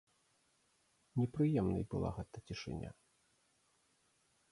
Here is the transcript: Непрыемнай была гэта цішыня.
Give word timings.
Непрыемнай 1.19 1.83
была 1.91 2.09
гэта 2.17 2.37
цішыня. 2.47 2.91